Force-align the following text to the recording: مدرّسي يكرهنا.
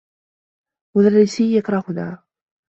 مدرّسي 0.95 1.57
يكرهنا. 1.57 2.23